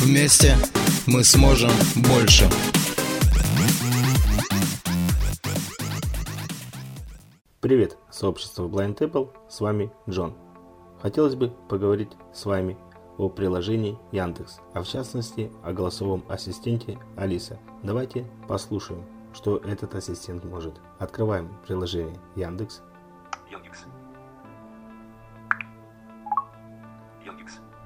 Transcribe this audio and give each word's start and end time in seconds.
Вместе 0.00 0.56
мы 1.06 1.22
сможем 1.24 1.70
больше. 2.08 2.48
Привет, 7.60 7.98
сообщество 8.10 8.66
Blind 8.66 8.96
Apple, 8.96 9.28
с 9.50 9.60
вами 9.60 9.92
Джон. 10.08 10.34
Хотелось 11.02 11.34
бы 11.34 11.50
поговорить 11.68 12.12
с 12.32 12.46
вами 12.46 12.78
о 13.18 13.28
приложении 13.28 13.98
Яндекс, 14.10 14.60
а 14.72 14.82
в 14.82 14.88
частности 14.88 15.52
о 15.62 15.74
голосовом 15.74 16.24
ассистенте 16.30 16.98
Алиса. 17.18 17.58
Давайте 17.82 18.26
послушаем, 18.48 19.04
что 19.34 19.58
этот 19.58 19.94
ассистент 19.94 20.44
может. 20.44 20.80
Открываем 20.98 21.54
приложение 21.66 22.16
Яндекс. 22.36 22.80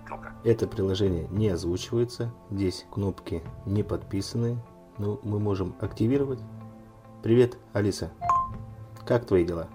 Кнопка. 0.07 0.33
Это 0.45 0.67
приложение 0.67 1.27
не 1.29 1.49
озвучивается, 1.49 2.31
здесь 2.51 2.87
кнопки 2.93 3.43
не 3.65 3.83
подписаны, 3.83 4.59
но 4.99 5.19
мы 5.23 5.41
можем 5.41 5.75
активировать. 5.81 6.41
Привет, 7.23 7.57
Алиса. 7.73 8.13
Как 9.07 9.27
твои 9.27 9.45
дела? 9.45 9.69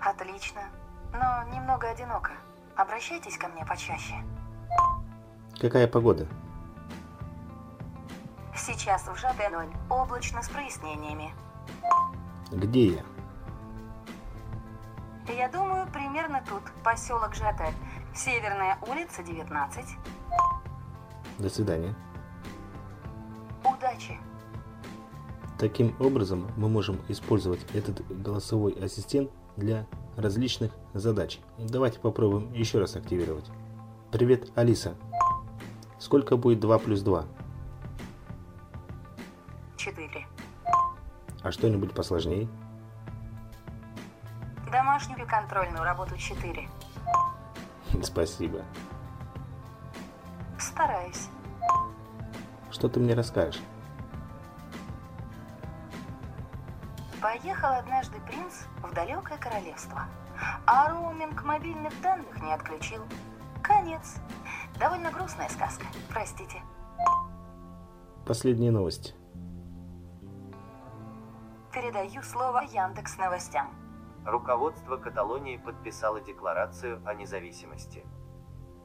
Отлично, 0.00 0.62
но 1.12 1.44
немного 1.54 1.88
одиноко. 1.90 2.32
Обращайтесь 2.76 3.36
ко 3.36 3.48
мне 3.48 3.64
почаще. 3.64 4.14
Какая 5.60 5.86
погода? 5.86 6.26
Сейчас 8.56 9.06
в 9.06 9.16
ЖД 9.16 9.50
0, 9.50 9.66
облачно 9.90 10.42
с 10.42 10.48
прояснениями. 10.48 11.32
Где 12.50 12.86
я? 12.86 13.04
Я 15.32 15.48
думаю, 15.48 15.86
примерно 15.92 16.42
тут, 16.48 16.62
поселок 16.82 17.34
ЖД. 17.34 17.74
Северная 18.14 18.78
улица, 18.86 19.24
19. 19.24 19.84
До 21.38 21.48
свидания. 21.50 21.94
Удачи! 23.64 24.16
Таким 25.58 25.96
образом, 26.00 26.48
мы 26.56 26.68
можем 26.68 27.00
использовать 27.08 27.64
этот 27.74 28.06
голосовой 28.22 28.72
ассистент 28.72 29.30
для 29.56 29.86
различных 30.16 30.72
задач. 30.92 31.40
Давайте 31.58 31.98
попробуем 31.98 32.52
еще 32.52 32.78
раз 32.78 32.94
активировать. 32.94 33.50
Привет, 34.12 34.56
Алиса. 34.56 34.94
Сколько 35.98 36.36
будет 36.36 36.60
2 36.60 36.78
плюс 36.78 37.00
2? 37.02 37.24
4. 39.76 40.26
А 41.42 41.50
что-нибудь 41.50 41.92
посложнее? 41.94 42.48
Домашнюю 44.70 45.24
и 45.24 45.26
контрольную 45.26 45.82
работу 45.82 46.16
4. 46.16 46.68
Спасибо. 48.02 48.62
Стараюсь. 50.58 51.28
Что 52.70 52.88
ты 52.88 53.00
мне 53.00 53.14
расскажешь? 53.14 53.62
Поехал 57.20 57.72
однажды 57.72 58.18
принц 58.26 58.64
в 58.82 58.92
далекое 58.92 59.38
королевство, 59.38 60.06
а 60.66 60.90
роуминг 60.90 61.42
мобильных 61.44 61.92
данных 62.02 62.42
не 62.42 62.52
отключил. 62.52 63.02
Конец. 63.62 64.16
Довольно 64.78 65.10
грустная 65.10 65.48
сказка, 65.48 65.86
простите. 66.10 66.60
Последние 68.26 68.70
новости. 68.70 69.14
Передаю 71.72 72.22
слово 72.22 72.62
Яндекс 72.72 73.16
новостям. 73.18 73.83
Руководство 74.24 74.96
Каталонии 74.96 75.58
подписало 75.58 76.20
декларацию 76.20 77.02
о 77.04 77.12
независимости. 77.12 78.06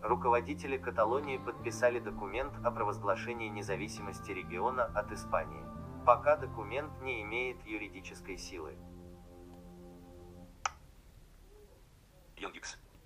Руководители 0.02 0.78
Каталонии 0.78 1.38
подписали 1.38 2.00
документ 2.00 2.54
о 2.64 2.72
провозглашении 2.72 3.48
независимости 3.48 4.32
региона 4.32 4.84
от 4.84 5.12
Испании. 5.14 5.64
Пока 6.06 6.36
документ 6.36 6.92
не 7.02 7.22
имеет 7.22 7.66
юридической 7.66 8.38
силы. 8.38 8.76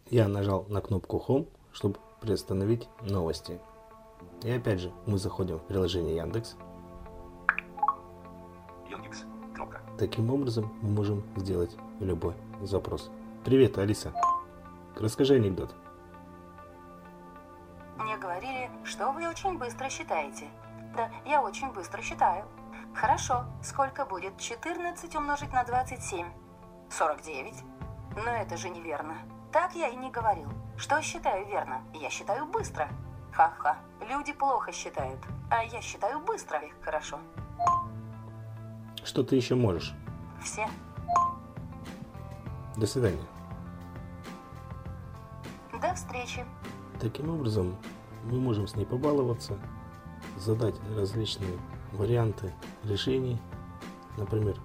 Я 0.09 0.27
нажал 0.27 0.65
на 0.69 0.81
кнопку 0.81 1.23
Home, 1.27 1.47
чтобы 1.71 1.97
приостановить 2.19 2.87
новости. 3.01 3.59
И 4.43 4.51
опять 4.51 4.79
же, 4.79 4.91
мы 5.05 5.17
заходим 5.17 5.57
в 5.57 5.65
приложение 5.67 6.15
Яндекс. 6.15 6.55
Яндекс. 9.13 9.25
Кнопка. 9.55 9.81
Таким 9.97 10.31
образом, 10.31 10.71
мы 10.81 10.89
можем 10.89 11.23
сделать 11.35 11.75
любой 11.99 12.33
запрос. 12.61 13.11
Привет, 13.45 13.77
Алиса. 13.77 14.13
Расскажи 14.95 15.35
анекдот. 15.35 15.73
Мне 17.97 18.17
говорили, 18.17 18.69
что 18.83 19.11
вы 19.11 19.27
очень 19.27 19.57
быстро 19.57 19.89
считаете. 19.89 20.47
Да, 20.95 21.09
я 21.25 21.41
очень 21.41 21.71
быстро 21.71 22.01
считаю. 22.01 22.45
Хорошо, 22.93 23.45
сколько 23.63 24.05
будет 24.05 24.37
14 24.37 25.15
умножить 25.15 25.53
на 25.53 25.63
27? 25.63 26.27
49. 26.89 27.53
Но 28.15 28.31
это 28.31 28.57
же 28.57 28.69
неверно. 28.69 29.17
Так 29.51 29.75
я 29.75 29.87
и 29.87 29.95
не 29.95 30.11
говорил. 30.11 30.49
Что 30.77 31.01
считаю 31.01 31.45
верно? 31.47 31.81
Я 31.93 32.09
считаю 32.09 32.45
быстро. 32.45 32.87
Ха-ха. 33.31 33.77
Люди 34.09 34.33
плохо 34.33 34.71
считают. 34.71 35.19
А 35.49 35.63
я 35.63 35.81
считаю 35.81 36.19
быстро. 36.19 36.61
Хорошо. 36.81 37.19
Что 39.03 39.23
ты 39.23 39.35
еще 39.35 39.55
можешь? 39.55 39.93
Все. 40.41 40.65
До 42.77 42.87
свидания. 42.87 43.25
До 45.81 45.93
встречи. 45.93 46.45
Таким 46.99 47.29
образом, 47.29 47.75
мы 48.23 48.39
можем 48.39 48.67
с 48.67 48.75
ней 48.75 48.85
побаловаться, 48.85 49.59
задать 50.37 50.75
различные 50.95 51.59
варианты 51.91 52.53
решений. 52.83 53.39
Например, 54.17 54.55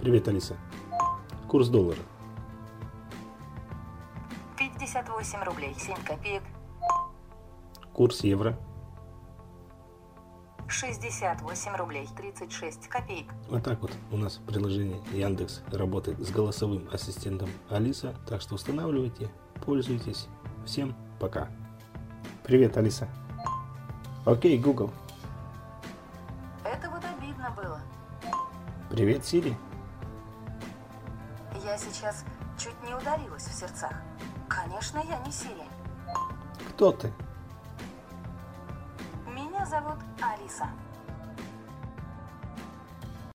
привет, 0.00 0.26
Алиса. 0.28 0.56
Курс 1.48 1.68
доллара. 1.68 2.00
58 4.58 5.44
рублей 5.44 5.74
7 5.78 5.94
копеек. 6.04 6.42
Курс 7.92 8.24
евро. 8.24 8.58
68 10.74 11.76
рублей 11.76 12.08
36 12.16 12.88
копеек. 12.88 13.32
Вот 13.48 13.62
так 13.62 13.80
вот 13.80 13.92
у 14.10 14.16
нас 14.16 14.40
приложение 14.44 15.00
Яндекс 15.12 15.62
работает 15.70 16.18
с 16.18 16.30
голосовым 16.32 16.88
ассистентом 16.92 17.48
Алиса. 17.70 18.14
Так 18.26 18.40
что 18.40 18.56
устанавливайте, 18.56 19.30
пользуйтесь. 19.64 20.26
Всем 20.66 20.96
пока. 21.20 21.48
Привет, 22.42 22.76
Алиса. 22.76 23.08
Окей, 24.26 24.58
Google. 24.58 24.90
Это 26.64 26.90
вот 26.90 27.02
обидно 27.04 27.54
было. 27.56 27.80
Привет, 28.90 29.24
Сири. 29.24 29.56
Я 31.64 31.78
сейчас 31.78 32.24
чуть 32.58 32.82
не 32.82 32.94
ударилась 32.94 33.44
в 33.44 33.54
сердцах. 33.54 33.94
Конечно, 34.48 34.98
я 35.08 35.18
не 35.24 35.30
Сири. 35.30 35.68
Кто 36.70 36.90
ты? 36.90 37.12
Зовут 39.64 39.98
Алиса. 40.20 40.68